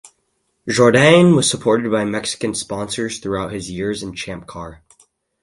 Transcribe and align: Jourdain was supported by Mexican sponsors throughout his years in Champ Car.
Jourdain 0.67 1.35
was 1.35 1.47
supported 1.47 1.91
by 1.91 2.05
Mexican 2.05 2.55
sponsors 2.55 3.19
throughout 3.19 3.51
his 3.51 3.69
years 3.69 4.01
in 4.01 4.15
Champ 4.15 4.47
Car. 4.47 4.81